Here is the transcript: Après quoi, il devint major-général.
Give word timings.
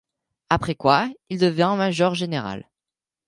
Après 0.49 0.73
quoi, 0.73 1.09
il 1.29 1.37
devint 1.37 1.75
major-général. 1.75 2.67